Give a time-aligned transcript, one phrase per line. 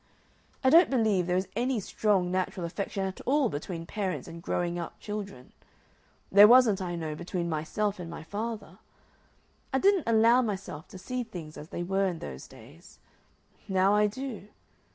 [0.63, 4.79] I don't believe there is any strong natural affection at all between parents and growing
[4.79, 5.53] up children.
[6.31, 8.79] There wasn't, I know, between myself and my father.
[9.71, 12.97] I didn't allow myself to see things as they were in those days;
[13.67, 14.47] now I do.